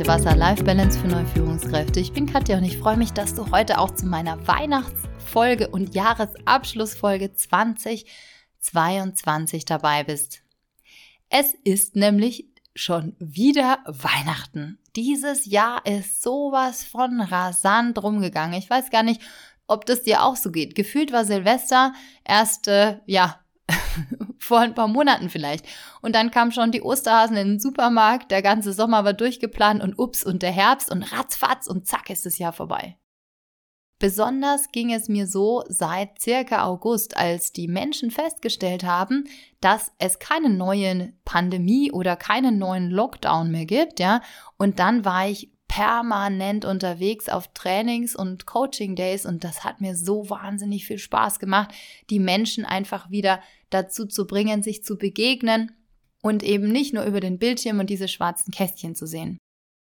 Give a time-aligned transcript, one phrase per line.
[0.00, 2.00] Kalte Wasser Life Balance für neue Führungskräfte.
[2.00, 5.94] Ich bin Katja und ich freue mich, dass du heute auch zu meiner Weihnachtsfolge und
[5.94, 10.42] Jahresabschlussfolge 2022 dabei bist.
[11.28, 14.78] Es ist nämlich schon wieder Weihnachten.
[14.96, 18.58] Dieses Jahr ist sowas von rasant rumgegangen.
[18.58, 19.20] Ich weiß gar nicht,
[19.66, 20.74] ob das dir auch so geht.
[20.74, 21.92] Gefühlt war Silvester
[22.24, 23.39] erst, äh, ja,
[24.38, 25.66] vor ein paar Monaten vielleicht.
[26.00, 29.98] Und dann kamen schon die Osterhasen in den Supermarkt, der ganze Sommer war durchgeplant und
[29.98, 32.96] ups und der Herbst und ratzfatz und zack ist das Jahr vorbei.
[34.00, 39.24] Besonders ging es mir so seit circa August, als die Menschen festgestellt haben,
[39.60, 44.22] dass es keine neuen Pandemie oder keinen neuen Lockdown mehr gibt, ja.
[44.56, 49.94] Und dann war ich permanent unterwegs auf Trainings und Coaching Days und das hat mir
[49.94, 51.72] so wahnsinnig viel Spaß gemacht,
[52.08, 55.72] die Menschen einfach wieder dazu zu bringen, sich zu begegnen
[56.22, 59.38] und eben nicht nur über den Bildschirm und diese schwarzen Kästchen zu sehen.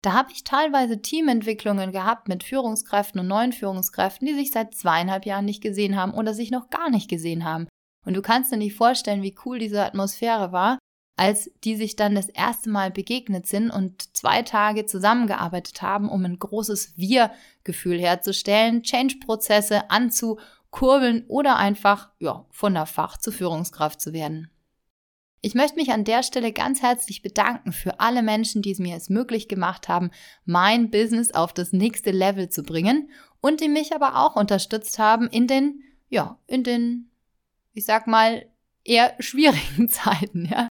[0.03, 5.25] Da habe ich teilweise Teamentwicklungen gehabt mit Führungskräften und neuen Führungskräften, die sich seit zweieinhalb
[5.25, 7.67] Jahren nicht gesehen haben oder sich noch gar nicht gesehen haben.
[8.06, 10.80] Und du kannst dir nicht vorstellen, wie cool diese Atmosphäre war,
[11.17, 16.25] als die sich dann das erste Mal begegnet sind und zwei Tage zusammengearbeitet haben, um
[16.25, 19.91] ein großes Wir-Gefühl herzustellen, Change-Prozesse
[20.72, 24.50] anzukurbeln oder einfach ja, von der Fach- zur Führungskraft zu werden.
[25.44, 28.95] Ich möchte mich an der Stelle ganz herzlich bedanken für alle Menschen, die es mir
[28.95, 30.11] es möglich gemacht haben,
[30.45, 33.09] mein Business auf das nächste Level zu bringen
[33.41, 37.09] und die mich aber auch unterstützt haben in den, ja, in den,
[37.73, 38.45] ich sag mal,
[38.83, 40.67] eher schwierigen Zeiten, ja.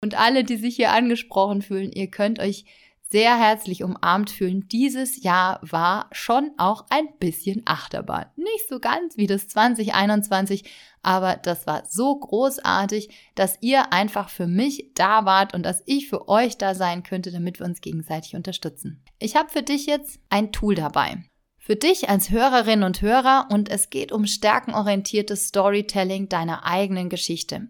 [0.00, 2.66] Und alle, die sich hier angesprochen fühlen, ihr könnt euch
[3.14, 4.66] sehr herzlich umarmt fühlen.
[4.66, 8.26] Dieses Jahr war schon auch ein bisschen Achterbahn.
[8.34, 10.64] Nicht so ganz wie das 2021,
[11.00, 16.08] aber das war so großartig, dass ihr einfach für mich da wart und dass ich
[16.08, 19.04] für euch da sein könnte, damit wir uns gegenseitig unterstützen.
[19.20, 21.22] Ich habe für dich jetzt ein Tool dabei.
[21.56, 27.68] Für dich als Hörerin und Hörer und es geht um stärkenorientiertes Storytelling deiner eigenen Geschichte.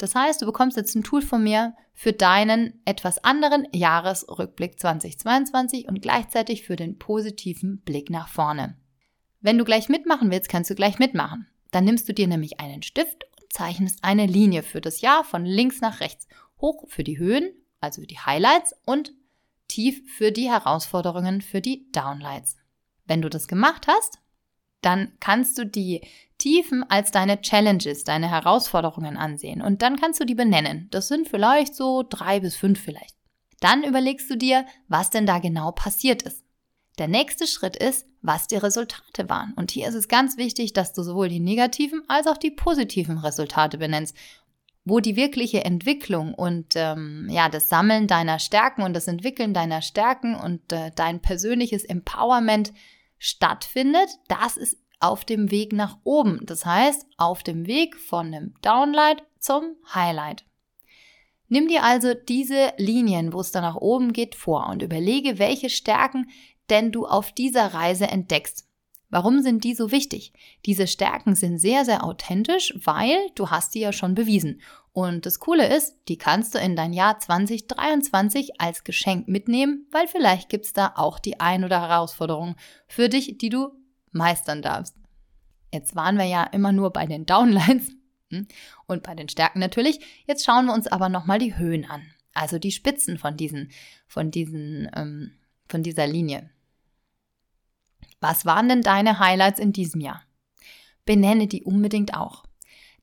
[0.00, 5.88] Das heißt, du bekommst jetzt ein Tool von mir für deinen etwas anderen Jahresrückblick 2022
[5.88, 8.78] und gleichzeitig für den positiven Blick nach vorne.
[9.42, 11.48] Wenn du gleich mitmachen willst, kannst du gleich mitmachen.
[11.70, 15.44] Dann nimmst du dir nämlich einen Stift und zeichnest eine Linie für das Jahr von
[15.44, 16.26] links nach rechts.
[16.62, 17.50] Hoch für die Höhen,
[17.82, 19.12] also die Highlights und
[19.68, 22.56] tief für die Herausforderungen, für die Downlights.
[23.04, 24.18] Wenn du das gemacht hast,
[24.80, 26.00] dann kannst du die
[26.40, 30.88] Tiefen als deine Challenges, deine Herausforderungen ansehen und dann kannst du die benennen.
[30.90, 33.14] Das sind vielleicht so drei bis fünf vielleicht.
[33.60, 36.44] Dann überlegst du dir, was denn da genau passiert ist.
[36.98, 39.52] Der nächste Schritt ist, was die Resultate waren.
[39.54, 43.18] Und hier ist es ganz wichtig, dass du sowohl die negativen als auch die positiven
[43.18, 44.16] Resultate benennst,
[44.84, 49.82] wo die wirkliche Entwicklung und ähm, ja das Sammeln deiner Stärken und das Entwickeln deiner
[49.82, 52.72] Stärken und äh, dein persönliches Empowerment
[53.18, 56.40] stattfindet, das ist auf dem Weg nach oben.
[56.44, 60.44] Das heißt, auf dem Weg von einem Downlight zum Highlight.
[61.48, 65.68] Nimm dir also diese Linien, wo es dann nach oben geht, vor und überlege, welche
[65.68, 66.30] Stärken
[66.68, 68.68] denn du auf dieser Reise entdeckst.
[69.08, 70.32] Warum sind die so wichtig?
[70.66, 74.60] Diese Stärken sind sehr, sehr authentisch, weil du hast die ja schon bewiesen.
[74.92, 80.06] Und das Coole ist, die kannst du in dein Jahr 2023 als Geschenk mitnehmen, weil
[80.06, 82.54] vielleicht gibt es da auch die ein oder Herausforderung
[82.86, 83.70] für dich, die du
[84.12, 84.96] meistern darfst.
[85.72, 87.90] Jetzt waren wir ja immer nur bei den Downlines
[88.30, 88.46] hm,
[88.86, 90.00] und bei den Stärken natürlich.
[90.26, 92.02] Jetzt schauen wir uns aber nochmal die Höhen an.
[92.32, 93.70] Also die Spitzen von diesen,
[94.06, 95.32] von diesen, ähm,
[95.68, 96.50] von dieser Linie.
[98.20, 100.22] Was waren denn deine Highlights in diesem Jahr?
[101.04, 102.44] Benenne die unbedingt auch.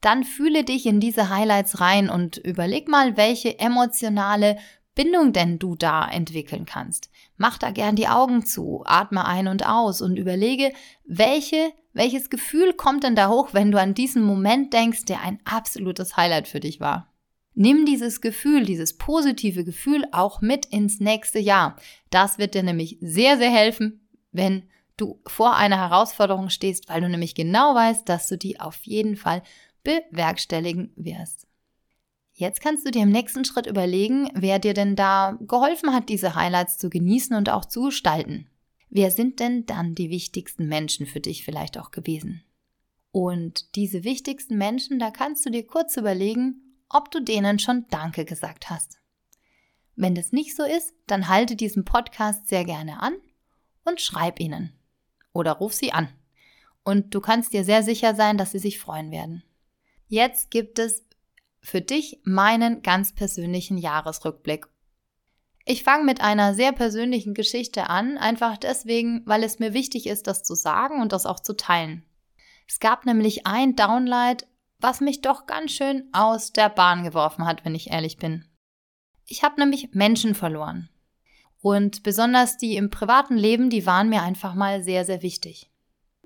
[0.01, 4.57] Dann fühle dich in diese Highlights rein und überleg mal, welche emotionale
[4.97, 7.11] Bindung denn du da entwickeln kannst.
[7.37, 10.73] Mach da gern die Augen zu, atme ein und aus und überlege,
[11.05, 15.39] welche, welches Gefühl kommt denn da hoch, wenn du an diesen Moment denkst, der ein
[15.45, 17.13] absolutes Highlight für dich war.
[17.53, 21.75] Nimm dieses Gefühl, dieses positive Gefühl auch mit ins nächste Jahr.
[22.09, 24.63] Das wird dir nämlich sehr, sehr helfen, wenn
[24.97, 29.15] du vor einer Herausforderung stehst, weil du nämlich genau weißt, dass du die auf jeden
[29.15, 29.43] Fall
[29.83, 31.46] bewerkstelligen wirst.
[32.39, 36.35] Jetzt kannst du dir im nächsten Schritt überlegen, wer dir denn da geholfen hat, diese
[36.35, 38.47] Highlights zu genießen und auch zu gestalten.
[38.91, 42.43] Wer sind denn dann die wichtigsten Menschen für dich vielleicht auch gewesen?
[43.11, 48.23] Und diese wichtigsten Menschen, da kannst du dir kurz überlegen, ob du denen schon Danke
[48.23, 48.99] gesagt hast.
[49.95, 53.15] Wenn das nicht so ist, dann halte diesen Podcast sehr gerne an
[53.83, 54.73] und schreib ihnen
[55.33, 56.09] oder ruf sie an.
[56.83, 59.41] Und du kannst dir sehr sicher sein, dass sie sich freuen werden.
[60.07, 61.06] Jetzt gibt es
[61.61, 64.67] für dich meinen ganz persönlichen Jahresrückblick.
[65.65, 70.27] Ich fange mit einer sehr persönlichen Geschichte an, einfach deswegen, weil es mir wichtig ist,
[70.27, 72.05] das zu sagen und das auch zu teilen.
[72.67, 74.47] Es gab nämlich ein Downlight,
[74.79, 78.45] was mich doch ganz schön aus der Bahn geworfen hat, wenn ich ehrlich bin.
[79.25, 80.89] Ich habe nämlich Menschen verloren.
[81.59, 85.69] Und besonders die im privaten Leben, die waren mir einfach mal sehr, sehr wichtig.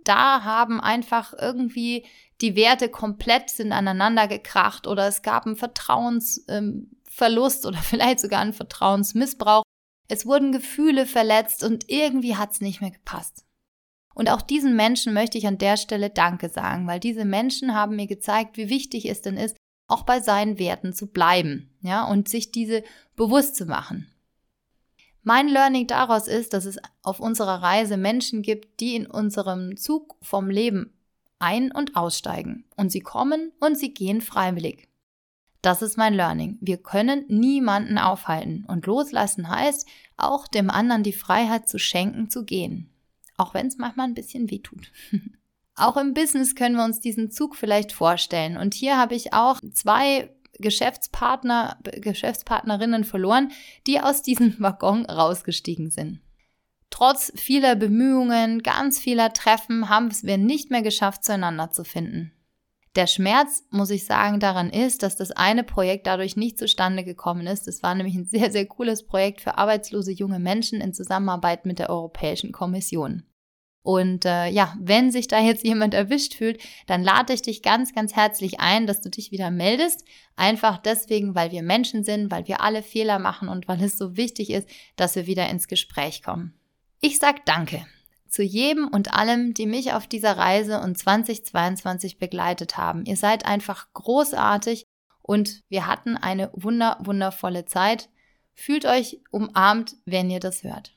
[0.03, 2.05] Da haben einfach irgendwie
[2.41, 8.41] die Werte komplett sind aneinander gekracht oder es gab einen Vertrauensverlust ähm, oder vielleicht sogar
[8.41, 9.63] einen Vertrauensmissbrauch.
[10.07, 13.45] Es wurden Gefühle verletzt und irgendwie hat es nicht mehr gepasst.
[14.13, 17.95] Und auch diesen Menschen möchte ich an der Stelle Danke sagen, weil diese Menschen haben
[17.95, 19.55] mir gezeigt, wie wichtig es denn ist,
[19.87, 22.83] auch bei seinen Werten zu bleiben, ja, und sich diese
[23.15, 24.07] bewusst zu machen.
[25.23, 30.17] Mein Learning daraus ist, dass es auf unserer Reise Menschen gibt, die in unserem Zug
[30.21, 30.93] vom Leben
[31.41, 32.65] ein- und aussteigen.
[32.75, 34.87] Und sie kommen und sie gehen freiwillig.
[35.61, 36.57] Das ist mein Learning.
[36.59, 38.65] Wir können niemanden aufhalten.
[38.67, 42.89] Und loslassen heißt, auch dem anderen die Freiheit zu schenken, zu gehen.
[43.37, 44.91] Auch wenn es manchmal ein bisschen wehtut.
[45.75, 48.57] auch im Business können wir uns diesen Zug vielleicht vorstellen.
[48.57, 53.51] Und hier habe ich auch zwei Geschäftspartner, Geschäftspartnerinnen verloren,
[53.87, 56.21] die aus diesem Waggon rausgestiegen sind.
[56.91, 62.33] Trotz vieler Bemühungen, ganz vieler Treffen haben wir nicht mehr geschafft, zueinander zu finden.
[62.95, 67.47] Der Schmerz, muss ich sagen, daran ist, dass das eine Projekt dadurch nicht zustande gekommen
[67.47, 67.67] ist.
[67.69, 71.79] Es war nämlich ein sehr, sehr cooles Projekt für arbeitslose junge Menschen in Zusammenarbeit mit
[71.79, 73.23] der Europäischen Kommission.
[73.83, 77.95] Und äh, ja, wenn sich da jetzt jemand erwischt fühlt, dann lade ich dich ganz,
[77.95, 80.03] ganz herzlich ein, dass du dich wieder meldest.
[80.35, 84.17] Einfach deswegen, weil wir Menschen sind, weil wir alle Fehler machen und weil es so
[84.17, 86.53] wichtig ist, dass wir wieder ins Gespräch kommen.
[87.03, 87.85] Ich sag Danke
[88.29, 93.05] zu jedem und allem, die mich auf dieser Reise und 2022 begleitet haben.
[93.05, 94.85] Ihr seid einfach großartig
[95.21, 98.09] und wir hatten eine wunder, wundervolle Zeit.
[98.53, 100.93] Fühlt euch umarmt, wenn ihr das hört.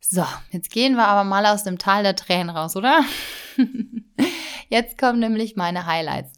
[0.00, 3.04] So, jetzt gehen wir aber mal aus dem Tal der Tränen raus, oder?
[4.70, 6.32] jetzt kommen nämlich meine Highlights.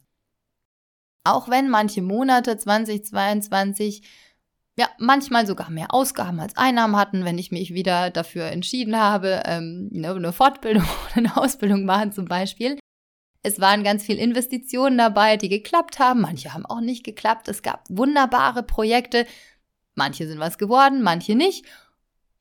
[1.22, 4.02] Auch wenn manche Monate 2022
[4.76, 9.42] ja, manchmal sogar mehr Ausgaben als Einnahmen hatten, wenn ich mich wieder dafür entschieden habe,
[9.44, 12.78] ähm, eine Fortbildung oder eine Ausbildung machen zum Beispiel.
[13.42, 16.22] Es waren ganz viele Investitionen dabei, die geklappt haben.
[16.22, 17.46] Manche haben auch nicht geklappt.
[17.48, 19.26] Es gab wunderbare Projekte.
[19.94, 21.66] Manche sind was geworden, manche nicht.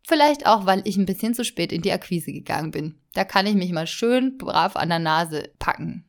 [0.07, 2.95] Vielleicht auch, weil ich ein bisschen zu spät in die Akquise gegangen bin.
[3.13, 6.05] Da kann ich mich mal schön brav an der Nase packen.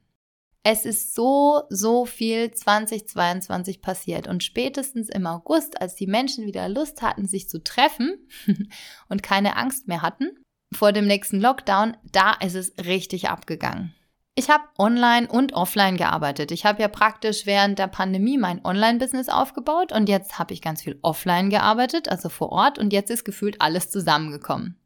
[0.66, 6.70] Es ist so, so viel 2022 passiert und spätestens im August, als die Menschen wieder
[6.70, 8.28] Lust hatten, sich zu treffen
[9.10, 10.30] und keine Angst mehr hatten
[10.72, 13.94] vor dem nächsten Lockdown, da ist es richtig abgegangen.
[14.36, 16.50] Ich habe online und offline gearbeitet.
[16.50, 20.82] Ich habe ja praktisch während der Pandemie mein Online-Business aufgebaut und jetzt habe ich ganz
[20.82, 24.80] viel offline gearbeitet, also vor Ort und jetzt ist gefühlt alles zusammengekommen.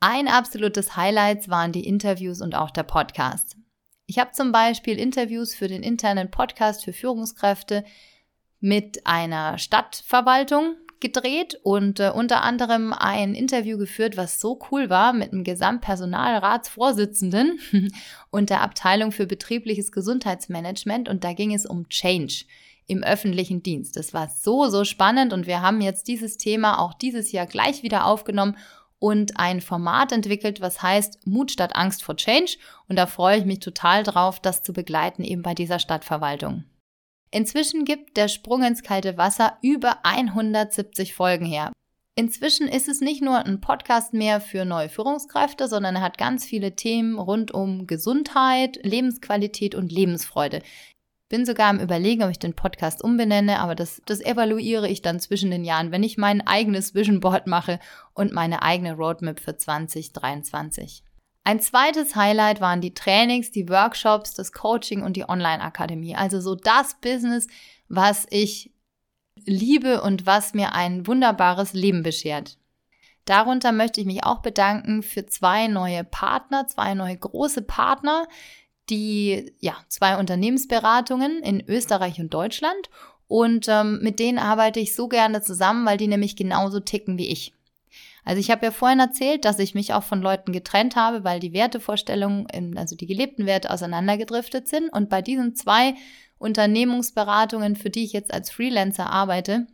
[0.00, 3.56] Ein absolutes Highlight waren die Interviews und auch der Podcast.
[4.06, 7.84] Ich habe zum Beispiel Interviews für den internen Podcast für Führungskräfte
[8.60, 15.12] mit einer Stadtverwaltung gedreht und äh, unter anderem ein Interview geführt, was so cool war
[15.12, 17.58] mit dem Gesamtpersonalratsvorsitzenden
[18.30, 22.44] und der Abteilung für betriebliches Gesundheitsmanagement und da ging es um Change
[22.86, 23.96] im öffentlichen Dienst.
[23.96, 27.82] Das war so, so spannend und wir haben jetzt dieses Thema auch dieses Jahr gleich
[27.82, 28.56] wieder aufgenommen
[29.04, 32.56] und ein Format entwickelt, was heißt Mut statt Angst vor Change.
[32.88, 36.64] Und da freue ich mich total drauf, das zu begleiten eben bei dieser Stadtverwaltung.
[37.30, 41.70] Inzwischen gibt der Sprung ins kalte Wasser über 170 Folgen her.
[42.16, 46.46] Inzwischen ist es nicht nur ein Podcast mehr für neue Führungskräfte, sondern er hat ganz
[46.46, 50.62] viele Themen rund um Gesundheit, Lebensqualität und Lebensfreude.
[51.34, 55.18] Bin sogar am Überlegen, ob ich den Podcast umbenenne, aber das, das evaluiere ich dann
[55.18, 57.80] zwischen den Jahren, wenn ich mein eigenes Vision Board mache
[58.12, 61.02] und meine eigene Roadmap für 2023.
[61.42, 66.14] Ein zweites Highlight waren die Trainings, die Workshops, das Coaching und die Online-Akademie.
[66.14, 67.48] Also so das Business,
[67.88, 68.72] was ich
[69.44, 72.58] liebe und was mir ein wunderbares Leben beschert.
[73.24, 78.28] Darunter möchte ich mich auch bedanken für zwei neue Partner, zwei neue große Partner,
[78.90, 82.90] die ja zwei Unternehmensberatungen in Österreich und Deutschland
[83.26, 87.30] und ähm, mit denen arbeite ich so gerne zusammen, weil die nämlich genauso ticken wie
[87.30, 87.54] ich.
[88.24, 91.40] Also ich habe ja vorhin erzählt, dass ich mich auch von Leuten getrennt habe, weil
[91.40, 94.88] die Wertevorstellungen, also die gelebten Werte auseinandergedriftet sind.
[94.90, 95.94] Und bei diesen zwei
[96.38, 99.66] Unternehmungsberatungen, für die ich jetzt als Freelancer arbeite,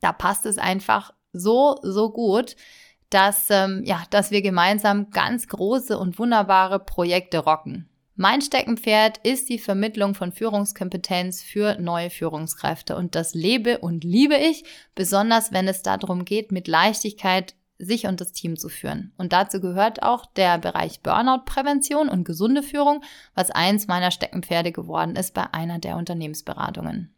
[0.00, 2.56] da passt es einfach so, so gut,
[3.10, 7.88] dass, ähm, ja, dass wir gemeinsam ganz große und wunderbare Projekte rocken.
[8.14, 14.36] Mein Steckenpferd ist die Vermittlung von Führungskompetenz für neue Führungskräfte und das lebe und liebe
[14.36, 14.64] ich,
[14.94, 19.12] besonders wenn es darum geht, mit Leichtigkeit sich und das Team zu führen.
[19.16, 23.02] Und dazu gehört auch der Bereich Burnout-Prävention und gesunde Führung,
[23.34, 27.14] was eins meiner Steckenpferde geworden ist bei einer der Unternehmensberatungen.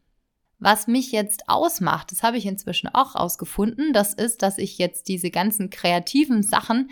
[0.61, 5.09] Was mich jetzt ausmacht, das habe ich inzwischen auch rausgefunden, das ist, dass ich jetzt
[5.09, 6.91] diese ganzen kreativen Sachen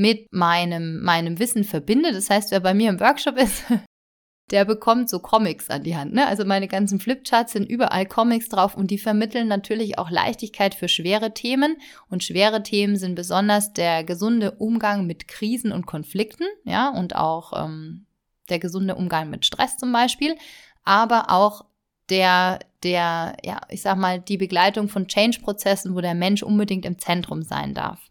[0.00, 2.12] mit meinem, meinem Wissen verbinde.
[2.12, 3.64] Das heißt, wer bei mir im Workshop ist,
[4.50, 6.14] der bekommt so Comics an die Hand.
[6.14, 6.26] Ne?
[6.26, 10.88] Also meine ganzen Flipcharts sind überall Comics drauf und die vermitteln natürlich auch Leichtigkeit für
[10.88, 11.76] schwere Themen.
[12.08, 17.52] Und schwere Themen sind besonders der gesunde Umgang mit Krisen und Konflikten, ja, und auch
[17.62, 18.06] ähm,
[18.48, 20.34] der gesunde Umgang mit Stress zum Beispiel,
[20.82, 21.66] aber auch
[22.08, 26.98] der, der, ja, ich sag mal, die Begleitung von Change-Prozessen, wo der Mensch unbedingt im
[26.98, 28.09] Zentrum sein darf.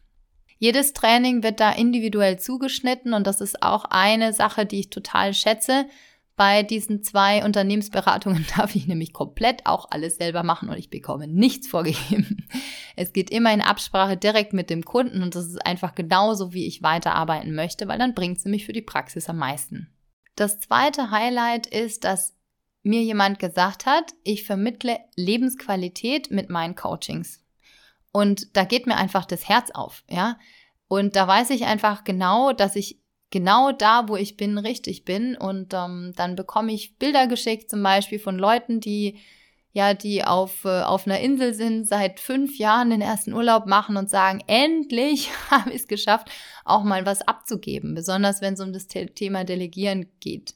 [0.60, 5.34] Jedes Training wird da individuell zugeschnitten und das ist auch eine Sache, die ich total
[5.34, 5.86] schätze,
[6.36, 11.28] bei diesen zwei Unternehmensberatungen darf ich nämlich komplett auch alles selber machen und ich bekomme
[11.28, 12.48] nichts vorgegeben.
[12.96, 16.66] Es geht immer in Absprache direkt mit dem Kunden und das ist einfach genauso, wie
[16.66, 19.90] ich weiterarbeiten möchte, weil dann bringt es nämlich für die Praxis am meisten.
[20.36, 22.38] Das zweite Highlight ist, dass
[22.84, 27.39] mir jemand gesagt hat, ich vermittle Lebensqualität mit meinen Coachings.
[28.12, 30.38] Und da geht mir einfach das Herz auf, ja.
[30.88, 33.00] Und da weiß ich einfach genau, dass ich
[33.30, 35.36] genau da, wo ich bin, richtig bin.
[35.36, 39.20] Und ähm, dann bekomme ich Bilder geschickt, zum Beispiel von Leuten, die
[39.72, 43.98] ja, die auf, äh, auf einer Insel sind, seit fünf Jahren den ersten Urlaub machen
[43.98, 46.30] und sagen, endlich habe ich es geschafft,
[46.66, 50.56] auch mal was abzugeben, besonders wenn es um das Thema Delegieren geht.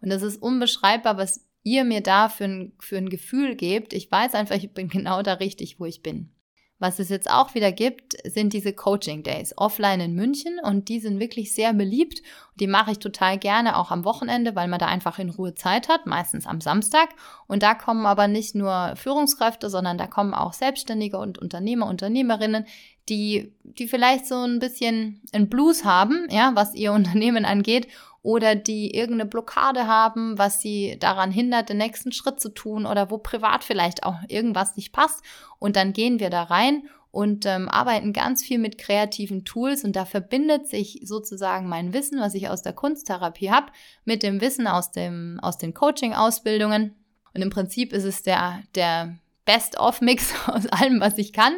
[0.00, 3.92] Und das ist unbeschreibbar, was ihr mir da für ein, für ein Gefühl gebt.
[3.92, 6.30] Ich weiß einfach, ich bin genau da richtig, wo ich bin.
[6.80, 11.00] Was es jetzt auch wieder gibt, sind diese Coaching Days offline in München und die
[11.00, 12.22] sind wirklich sehr beliebt.
[12.60, 15.88] Die mache ich total gerne auch am Wochenende, weil man da einfach in Ruhe Zeit
[15.88, 17.08] hat, meistens am Samstag.
[17.48, 22.64] Und da kommen aber nicht nur Führungskräfte, sondern da kommen auch Selbstständige und Unternehmer, Unternehmerinnen,
[23.08, 27.88] die, die vielleicht so ein bisschen ein Blues haben, ja, was ihr Unternehmen angeht
[28.22, 33.10] oder die irgendeine Blockade haben, was sie daran hindert, den nächsten Schritt zu tun oder
[33.10, 35.24] wo privat vielleicht auch irgendwas nicht passt.
[35.58, 39.96] Und dann gehen wir da rein und ähm, arbeiten ganz viel mit kreativen Tools und
[39.96, 43.72] da verbindet sich sozusagen mein Wissen, was ich aus der Kunsttherapie habe,
[44.04, 46.94] mit dem Wissen aus, dem, aus den Coaching-Ausbildungen.
[47.34, 51.54] Und im Prinzip ist es der, der Best-of-Mix aus allem, was ich kann.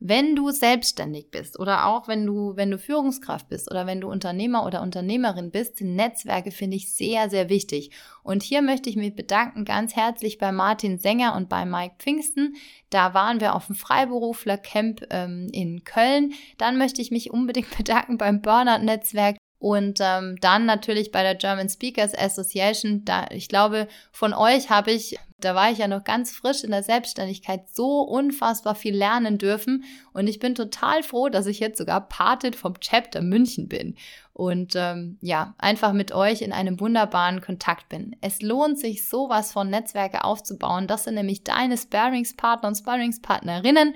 [0.00, 4.08] Wenn du selbstständig bist oder auch wenn du, wenn du Führungskraft bist oder wenn du
[4.08, 7.90] Unternehmer oder Unternehmerin bist, sind Netzwerke finde ich sehr, sehr wichtig.
[8.22, 12.54] Und hier möchte ich mich bedanken ganz herzlich bei Martin Sänger und bei Mike Pfingsten.
[12.90, 16.32] Da waren wir auf dem Freiberufler-Camp ähm, in Köln.
[16.58, 19.36] Dann möchte ich mich unbedingt bedanken beim Burnout-Netzwerk.
[19.60, 23.04] Und ähm, dann natürlich bei der German Speakers Association.
[23.04, 26.70] Da, ich glaube, von euch habe ich da war ich ja noch ganz frisch in
[26.70, 29.84] der Selbstständigkeit, so unfassbar viel lernen dürfen.
[30.12, 33.94] Und ich bin total froh, dass ich jetzt sogar Patin vom Chapter München bin.
[34.32, 38.16] Und ähm, ja, einfach mit euch in einem wunderbaren Kontakt bin.
[38.20, 40.86] Es lohnt sich, sowas von Netzwerke aufzubauen.
[40.86, 43.94] Das sind nämlich deine Sparringspartner und Sparringspartnerinnen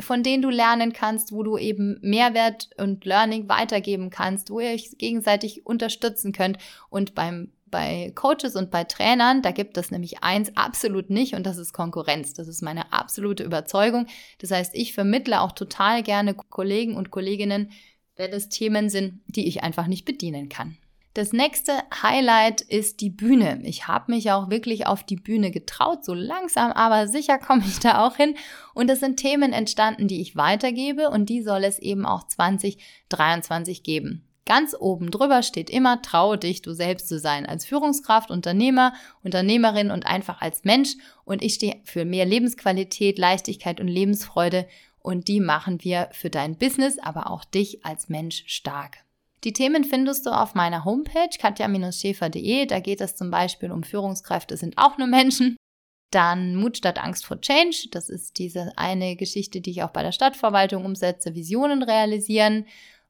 [0.00, 4.70] von denen du lernen kannst, wo du eben Mehrwert und Learning weitergeben kannst, wo ihr
[4.70, 6.58] euch gegenseitig unterstützen könnt.
[6.88, 11.46] Und beim bei Coaches und bei Trainern, da gibt es nämlich eins absolut nicht und
[11.46, 12.34] das ist Konkurrenz.
[12.34, 14.06] Das ist meine absolute Überzeugung.
[14.38, 17.70] Das heißt, ich vermittle auch total gerne Kollegen und Kolleginnen,
[18.16, 20.76] wenn es Themen sind, die ich einfach nicht bedienen kann.
[21.14, 21.72] Das nächste
[22.02, 23.60] Highlight ist die Bühne.
[23.64, 26.04] Ich habe mich auch wirklich auf die Bühne getraut.
[26.04, 28.36] So langsam, aber sicher komme ich da auch hin.
[28.72, 33.82] Und es sind Themen entstanden, die ich weitergebe und die soll es eben auch 2023
[33.82, 34.27] geben.
[34.48, 39.90] Ganz oben drüber steht immer, traue dich, du selbst zu sein, als Führungskraft, Unternehmer, Unternehmerin
[39.90, 40.94] und einfach als Mensch.
[41.26, 44.66] Und ich stehe für mehr Lebensqualität, Leichtigkeit und Lebensfreude.
[45.00, 49.04] Und die machen wir für dein Business, aber auch dich als Mensch stark.
[49.44, 52.64] Die Themen findest du auf meiner Homepage katja-schäfer.de.
[52.64, 55.58] Da geht es zum Beispiel um Führungskräfte sind auch nur Menschen.
[56.10, 57.88] Dann Mut statt Angst vor Change.
[57.90, 61.34] Das ist diese eine Geschichte, die ich auch bei der Stadtverwaltung umsetze.
[61.34, 62.64] Visionen realisieren.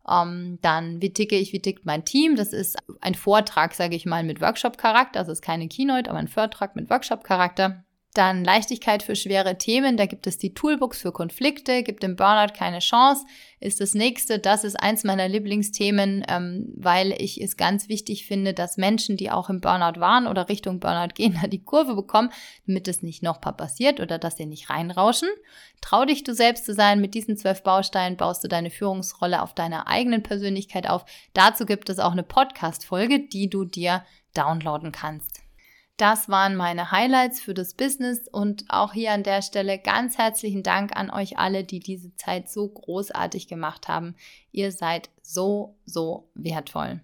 [0.09, 2.37] Ähm, dann, wie ticke ich, wie tickt mein Team?
[2.37, 5.21] Das ist ein Vortrag, sage ich mal, mit Workshop-Charakter.
[5.21, 7.85] Das ist keine Keynote, aber ein Vortrag mit Workshop-Charakter.
[8.19, 12.53] Dann Leichtigkeit für schwere Themen, da gibt es die Toolbooks für Konflikte, gibt im Burnout
[12.53, 13.25] keine Chance,
[13.61, 14.39] ist das nächste.
[14.39, 19.31] Das ist eins meiner Lieblingsthemen, ähm, weil ich es ganz wichtig finde, dass Menschen, die
[19.31, 22.31] auch im Burnout waren oder Richtung Burnout gehen, da die Kurve bekommen,
[22.67, 25.29] damit es nicht noch passiert oder dass sie nicht reinrauschen.
[25.81, 27.01] Trau dich, du selbst zu sein.
[27.01, 31.05] Mit diesen zwölf Bausteinen baust du deine Führungsrolle auf deiner eigenen Persönlichkeit auf.
[31.33, 35.48] Dazu gibt es auch eine Podcast-Folge, die du dir downloaden kannst.
[35.99, 40.63] Das waren meine Highlights für das Business und auch hier an der Stelle ganz herzlichen
[40.63, 44.15] Dank an euch alle, die diese Zeit so großartig gemacht haben.
[44.53, 47.01] Ihr seid so, so wertvoll.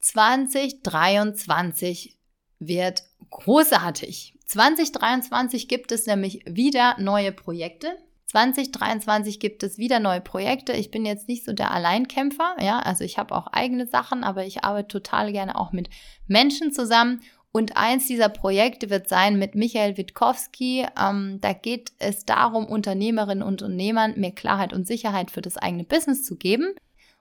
[0.00, 2.18] 2023
[2.58, 4.36] wird großartig.
[4.46, 7.96] 2023 gibt es nämlich wieder neue Projekte.
[8.26, 10.72] 2023 gibt es wieder neue Projekte.
[10.72, 14.44] Ich bin jetzt nicht so der Alleinkämpfer, ja, also ich habe auch eigene Sachen, aber
[14.44, 15.88] ich arbeite total gerne auch mit
[16.26, 17.22] Menschen zusammen
[17.56, 20.88] und eins dieser Projekte wird sein mit Michael Witkowski.
[21.00, 25.84] Ähm, da geht es darum, Unternehmerinnen und Unternehmern mehr Klarheit und Sicherheit für das eigene
[25.84, 26.74] Business zu geben.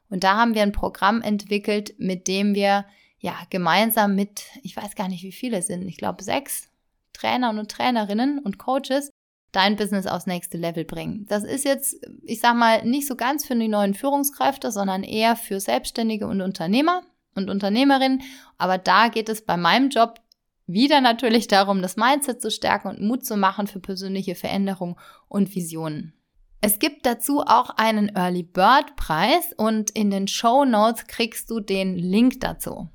[0.10, 2.86] Und da haben wir ein Programm entwickelt, mit dem wir
[3.20, 6.68] ja gemeinsam mit, ich weiß gar nicht, wie viele sind, ich glaube sechs
[7.14, 9.12] Trainern und Trainerinnen und Coaches
[9.52, 11.28] dein Business aufs nächste Level bringen.
[11.30, 15.36] Das ist jetzt, ich sag mal, nicht so ganz für die neuen Führungskräfte, sondern eher
[15.36, 17.04] für Selbstständige und Unternehmer
[17.36, 18.22] und Unternehmerinnen.
[18.58, 20.20] Aber da geht es bei meinem Job
[20.66, 24.98] wieder natürlich darum, das Mindset zu stärken und Mut zu machen für persönliche Veränderung
[25.28, 26.14] und Visionen.
[26.62, 31.60] Es gibt dazu auch einen Early Bird Preis und in den Show Notes kriegst du
[31.60, 32.90] den Link dazu.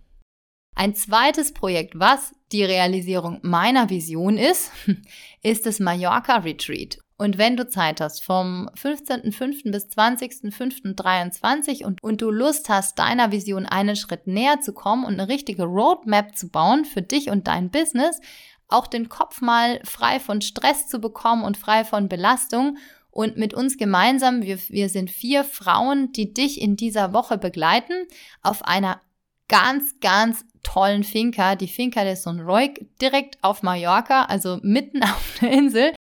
[0.74, 4.70] Ein zweites Projekt, was die Realisierung meiner Vision ist,
[5.42, 6.98] ist das Mallorca Retreat.
[7.20, 9.72] Und wenn du Zeit hast vom 15.05.
[9.72, 15.14] bis 20.05.23 und, und du Lust hast, deiner Vision einen Schritt näher zu kommen und
[15.14, 18.20] eine richtige Roadmap zu bauen für dich und dein Business,
[18.68, 22.78] auch den Kopf mal frei von Stress zu bekommen und frei von Belastung
[23.10, 28.06] und mit uns gemeinsam, wir, wir sind vier Frauen, die dich in dieser Woche begleiten,
[28.42, 29.00] auf einer
[29.48, 35.38] ganz, ganz tollen Finca, die Finca de Son Roig, direkt auf Mallorca, also mitten auf
[35.40, 35.97] der Insel.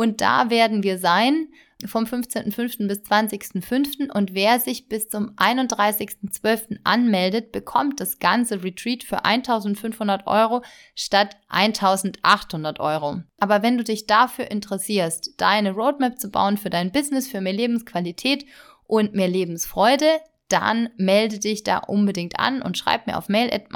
[0.00, 1.48] Und da werden wir sein
[1.84, 2.88] vom 15.05.
[2.88, 4.10] bis 20.05.
[4.10, 6.78] Und wer sich bis zum 31.12.
[6.84, 10.62] anmeldet, bekommt das ganze Retreat für 1500 Euro
[10.94, 13.20] statt 1800 Euro.
[13.40, 17.52] Aber wenn du dich dafür interessierst, deine Roadmap zu bauen für dein Business, für mehr
[17.52, 18.46] Lebensqualität
[18.86, 20.06] und mehr Lebensfreude,
[20.48, 23.68] dann melde dich da unbedingt an und schreib mir auf mail at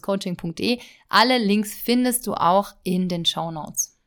[0.00, 0.78] coachingde
[1.10, 3.97] Alle Links findest du auch in den Show Notes.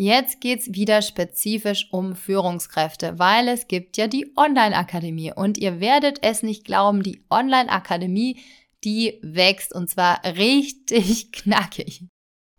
[0.00, 6.20] Jetzt geht's wieder spezifisch um Führungskräfte, weil es gibt ja die Online-Akademie und ihr werdet
[6.22, 8.38] es nicht glauben, die Online-Akademie,
[8.84, 12.04] die wächst und zwar richtig knackig.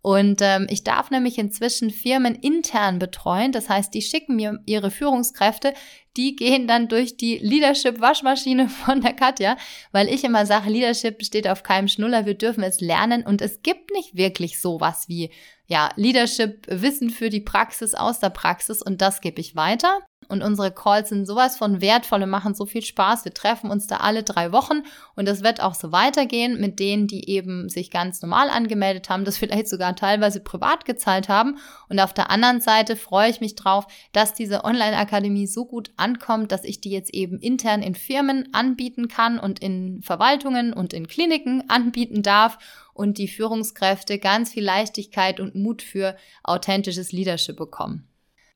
[0.02, 3.52] Und ähm, ich darf nämlich inzwischen Firmen intern betreuen.
[3.52, 5.72] Das heißt, die schicken mir ihre Führungskräfte,
[6.18, 9.56] die gehen dann durch die Leadership-Waschmaschine von der Katja,
[9.92, 13.62] weil ich immer sage, Leadership besteht auf keinem Schnuller, wir dürfen es lernen und es
[13.62, 15.30] gibt nicht wirklich sowas wie
[15.70, 20.00] ja, Leadership, Wissen für die Praxis aus der Praxis und das gebe ich weiter.
[20.28, 23.24] Und unsere Calls sind sowas von wertvoll und machen so viel Spaß.
[23.24, 24.82] Wir treffen uns da alle drei Wochen
[25.16, 29.24] und das wird auch so weitergehen mit denen, die eben sich ganz normal angemeldet haben,
[29.24, 31.58] das vielleicht sogar teilweise privat gezahlt haben.
[31.88, 36.50] Und auf der anderen Seite freue ich mich drauf, dass diese Online-Akademie so gut ankommt,
[36.50, 41.06] dass ich die jetzt eben intern in Firmen anbieten kann und in Verwaltungen und in
[41.06, 42.58] Kliniken anbieten darf
[43.00, 48.06] und die Führungskräfte ganz viel Leichtigkeit und Mut für authentisches Leadership bekommen.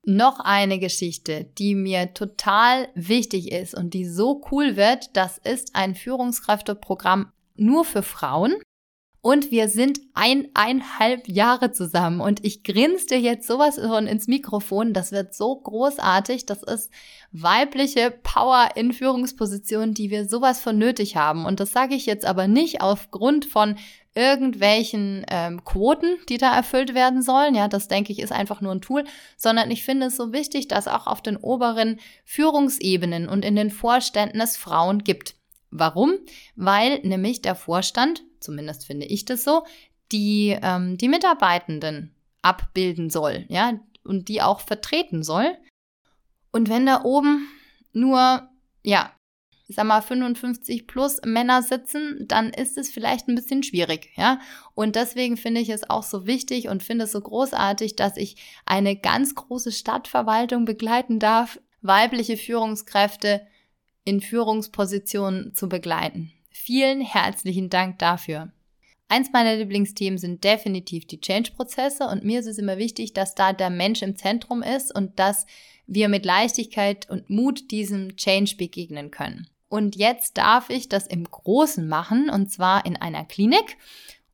[0.04, 5.74] Noch eine Geschichte, die mir total wichtig ist und die so cool wird, das ist
[5.74, 8.56] ein Führungskräfteprogramm nur für Frauen.
[9.22, 14.92] Und wir sind eineinhalb Jahre zusammen und ich grinste jetzt sowas ins Mikrofon.
[14.92, 16.44] Das wird so großartig.
[16.44, 16.90] Das ist
[17.32, 21.46] weibliche Power in Führungspositionen, die wir sowas von nötig haben.
[21.46, 23.76] Und das sage ich jetzt aber nicht aufgrund von
[24.14, 27.54] irgendwelchen ähm, Quoten, die da erfüllt werden sollen.
[27.54, 29.04] Ja, das denke ich ist einfach nur ein Tool,
[29.36, 33.70] sondern ich finde es so wichtig, dass auch auf den oberen Führungsebenen und in den
[33.70, 35.34] Vorständen es Frauen gibt.
[35.70, 36.14] Warum?
[36.54, 39.64] Weil nämlich der Vorstand, zumindest finde ich das so,
[40.12, 45.56] die, ähm, die Mitarbeitenden abbilden soll, ja, und die auch vertreten soll.
[46.52, 47.48] Und wenn da oben
[47.92, 48.48] nur,
[48.84, 49.10] ja,
[49.66, 54.38] ich sag mal, 55 plus Männer sitzen, dann ist es vielleicht ein bisschen schwierig, ja.
[54.74, 58.36] Und deswegen finde ich es auch so wichtig und finde es so großartig, dass ich
[58.66, 63.46] eine ganz große Stadtverwaltung begleiten darf, weibliche Führungskräfte
[64.04, 66.30] in Führungspositionen zu begleiten.
[66.50, 68.52] Vielen herzlichen Dank dafür.
[69.08, 73.52] Eins meiner Lieblingsthemen sind definitiv die Change-Prozesse und mir ist es immer wichtig, dass da
[73.52, 75.46] der Mensch im Zentrum ist und dass
[75.86, 79.48] wir mit Leichtigkeit und Mut diesem Change begegnen können.
[79.68, 83.76] Und jetzt darf ich das im Großen machen und zwar in einer Klinik.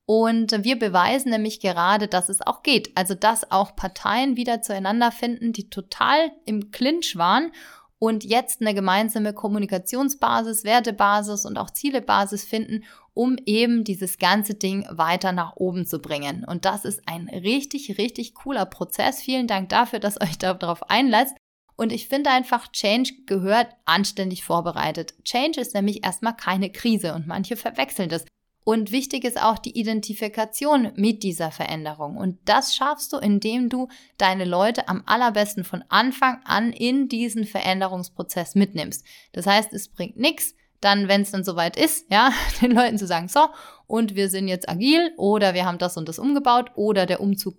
[0.06, 2.96] Und wir beweisen nämlich gerade, dass es auch geht.
[2.96, 7.52] Also, dass auch Parteien wieder zueinander finden, die total im Clinch waren
[8.00, 12.82] und jetzt eine gemeinsame Kommunikationsbasis, Wertebasis und auch Zielebasis finden,
[13.14, 16.44] um eben dieses ganze Ding weiter nach oben zu bringen.
[16.44, 19.20] Und das ist ein richtig, richtig cooler Prozess.
[19.20, 21.36] Vielen Dank dafür, dass euch darauf einlässt.
[21.80, 25.14] Und ich finde einfach, Change gehört anständig vorbereitet.
[25.24, 28.26] Change ist nämlich erstmal keine Krise und manche verwechseln das.
[28.64, 32.18] Und wichtig ist auch die Identifikation mit dieser Veränderung.
[32.18, 33.88] Und das schaffst du, indem du
[34.18, 39.02] deine Leute am allerbesten von Anfang an in diesen Veränderungsprozess mitnimmst.
[39.32, 43.06] Das heißt, es bringt nichts, dann, wenn es dann soweit ist, ja, den Leuten zu
[43.06, 43.48] sagen, so,
[43.86, 47.56] und wir sind jetzt agil oder wir haben das und das umgebaut oder der Umzug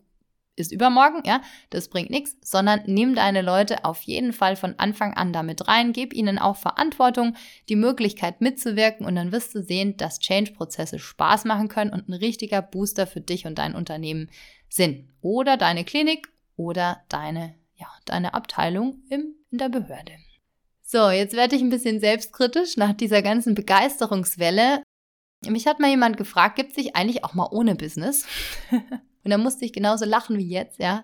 [0.61, 5.13] ist übermorgen, ja, das bringt nichts, sondern nimm deine Leute auf jeden Fall von Anfang
[5.13, 7.35] an damit rein, gib ihnen auch Verantwortung,
[7.67, 12.13] die Möglichkeit mitzuwirken und dann wirst du sehen, dass Change-Prozesse Spaß machen können und ein
[12.13, 14.29] richtiger Booster für dich und dein Unternehmen
[14.69, 15.09] sind.
[15.21, 20.13] Oder deine Klinik oder deine, ja, deine Abteilung im, in der Behörde.
[20.83, 24.83] So, jetzt werde ich ein bisschen selbstkritisch nach dieser ganzen Begeisterungswelle.
[25.47, 28.25] Mich hat mal jemand gefragt, gibt es sich eigentlich auch mal ohne Business?
[29.23, 31.03] Und da musste ich genauso lachen wie jetzt, ja.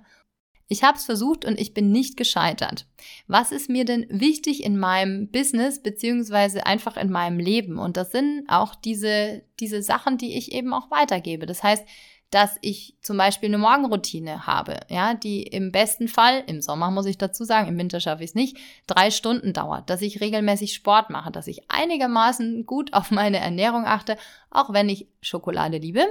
[0.69, 2.88] Ich habe es versucht und ich bin nicht gescheitert.
[3.27, 7.80] Was ist mir denn wichtig in meinem Business beziehungsweise einfach in meinem Leben?
[7.80, 11.45] Und das sind auch diese, diese Sachen, die ich eben auch weitergebe.
[11.45, 11.86] Das heißt,
[12.32, 17.06] dass ich zum Beispiel eine Morgenroutine habe, ja, die im besten Fall, im Sommer muss
[17.06, 20.73] ich dazu sagen, im Winter schaffe ich es nicht, drei Stunden dauert, dass ich regelmäßig
[20.73, 24.17] Sport mache, dass ich einigermaßen gut auf meine Ernährung achte,
[24.49, 26.06] auch wenn ich Schokolade liebe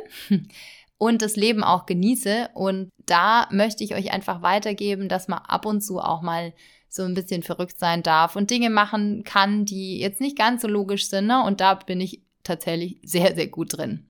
[0.99, 2.51] und das Leben auch genieße.
[2.55, 6.55] Und da möchte ich euch einfach weitergeben, dass man ab und zu auch mal
[6.89, 10.69] so ein bisschen verrückt sein darf und Dinge machen kann, die jetzt nicht ganz so
[10.69, 11.27] logisch sind.
[11.27, 11.43] Ne?
[11.45, 14.09] Und da bin ich tatsächlich sehr, sehr gut drin.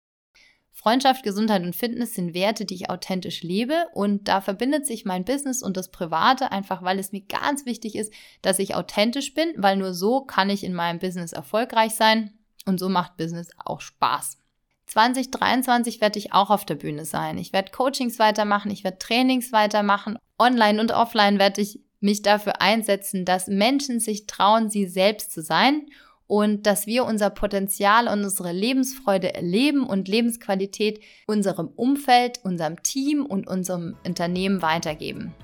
[0.72, 5.25] Freundschaft, Gesundheit und Fitness sind Werte, die ich authentisch lebe und da verbindet sich mein
[5.25, 9.53] Business und das Private einfach, weil es mir ganz wichtig ist, dass ich authentisch bin,
[9.57, 13.81] weil nur so kann ich in meinem Business erfolgreich sein und so macht Business auch
[13.81, 14.38] Spaß.
[14.87, 17.38] 2023 werde ich auch auf der Bühne sein.
[17.38, 20.18] Ich werde Coachings weitermachen, ich werde Trainings weitermachen.
[20.38, 25.42] Online und offline werde ich mich dafür einsetzen, dass Menschen sich trauen, sie selbst zu
[25.42, 25.87] sein
[26.27, 33.25] und dass wir unser Potenzial und unsere Lebensfreude erleben und Lebensqualität unserem Umfeld, unserem Team
[33.25, 35.35] und unserem Unternehmen weitergeben.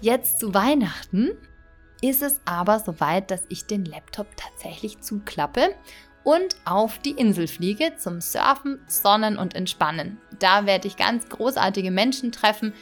[0.00, 1.30] Jetzt zu Weihnachten
[2.00, 5.74] ist es aber soweit, dass ich den Laptop tatsächlich zuklappe
[6.24, 10.18] und auf die Insel fliege zum Surfen, Sonnen und Entspannen.
[10.38, 12.72] Da werde ich ganz großartige Menschen treffen.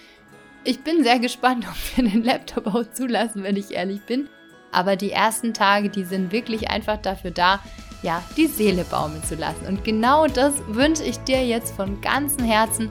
[0.65, 4.29] Ich bin sehr gespannt, ob wir den Laptop auch zulassen, wenn ich ehrlich bin.
[4.73, 7.61] Aber die ersten Tage, die sind wirklich einfach dafür da,
[8.03, 9.67] ja, die Seele baumeln zu lassen.
[9.67, 12.91] Und genau das wünsche ich dir jetzt von ganzem Herzen.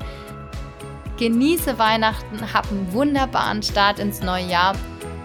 [1.18, 4.76] Genieße Weihnachten, hab einen wunderbaren Start ins neue Jahr.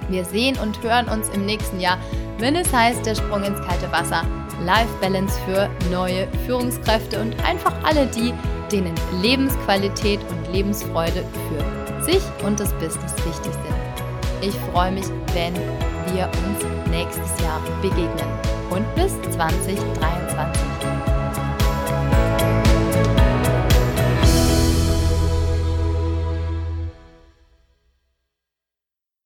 [0.08, 1.98] Wir sehen und hören uns im nächsten Jahr,
[2.38, 4.24] wenn es heißt, der Sprung ins kalte Wasser.
[4.64, 8.32] Life Balance für neue Führungskräfte und einfach alle die,
[8.70, 13.80] denen Lebensqualität und Lebensfreude für sich und das Business wichtig sind.
[14.42, 15.54] Ich freue mich, wenn
[16.12, 18.08] wir uns nächstes Jahr begegnen.
[18.70, 20.99] Und bis 2023.